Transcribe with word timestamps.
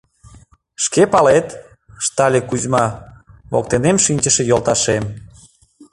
«Шке 0.83 1.03
палет»,— 1.13 1.47
ыштале 2.01 2.39
Кузьма, 2.49 2.85
воктенем 3.51 3.97
шинчыше 4.05 4.43
йолташем. 4.47 5.03